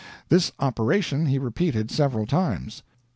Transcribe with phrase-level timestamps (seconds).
[0.29, 2.81] This operation he repeated several times.